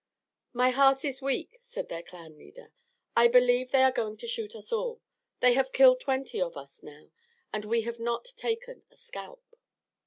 [0.51, 2.73] "My heart is weak," said their clan leader.
[3.15, 4.99] "I believe they are going to shoot us all.
[5.41, 7.11] They have killed twenty of us now,
[7.53, 9.43] and we have not taken a scalp."